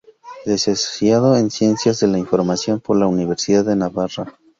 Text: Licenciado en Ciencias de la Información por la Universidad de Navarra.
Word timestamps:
Licenciado 0.45 1.37
en 1.37 1.51
Ciencias 1.51 1.99
de 1.99 2.07
la 2.07 2.17
Información 2.17 2.79
por 2.79 2.97
la 2.97 3.05
Universidad 3.05 3.63
de 3.65 3.75
Navarra. 3.75 4.35